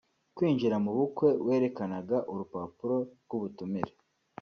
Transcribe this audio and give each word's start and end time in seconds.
Kwinjira 0.35 0.75
mu 0.83 0.91
bukwe 0.97 1.27
werekanaga 1.45 2.17
urupapuro 2.31 2.97
rw’ubutumire 3.23 3.93